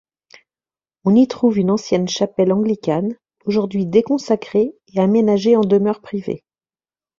[1.05, 3.13] On y trouve une ancienne chapelle anglicane,
[3.45, 6.43] aujourd'hui déconsacrée et aménagée en demeure privée.